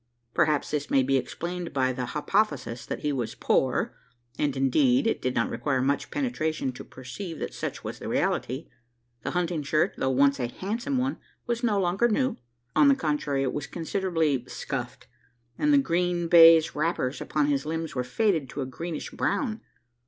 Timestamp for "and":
4.35-4.57, 15.59-15.71